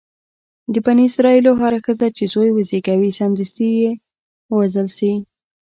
د 0.73 0.75
بني 0.85 1.03
اسرایلو 1.09 1.51
هره 1.61 1.79
ښځه 1.85 2.07
چې 2.17 2.23
زوی 2.33 2.49
وزېږوي 2.53 3.11
سمدستي 3.19 3.67
دې 3.77 3.91
ووژل 4.51 4.87
شي. 4.97 5.13